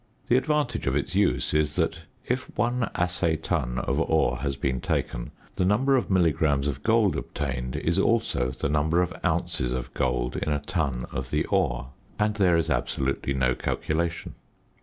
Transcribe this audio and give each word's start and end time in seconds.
The 0.29 0.35
advantage 0.35 0.87
of 0.87 0.95
its 0.95 1.13
use 1.13 1.53
is 1.53 1.75
that 1.75 2.05
if 2.27 2.49
one 2.57 2.89
assay 2.95 3.35
ton 3.35 3.77
of 3.77 3.99
ore 4.01 4.37
has 4.39 4.55
been 4.55 4.81
taken, 4.81 5.29
the 5.57 5.63
number 5.63 5.95
of 5.95 6.09
milligrams 6.09 6.65
of 6.65 6.81
gold 6.81 7.15
obtained 7.15 7.75
is 7.75 7.99
also 7.99 8.49
the 8.49 8.67
number 8.67 9.03
of 9.03 9.13
ounces 9.23 9.71
of 9.71 9.93
gold 9.93 10.37
in 10.37 10.49
a 10.51 10.57
ton 10.59 11.05
of 11.11 11.29
the 11.29 11.45
ore, 11.51 11.89
and 12.17 12.33
there 12.37 12.57
is 12.57 12.67
absolutely 12.71 13.35
no 13.35 13.53
calculation. 13.53 14.33